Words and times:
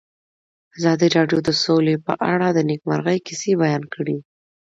ازادي 0.77 1.07
راډیو 1.17 1.39
د 1.47 1.49
سوله 1.63 1.95
په 2.07 2.13
اړه 2.31 2.47
د 2.51 2.59
نېکمرغۍ 2.69 3.19
کیسې 3.27 3.51
بیان 3.61 3.83
کړې. 3.93 4.17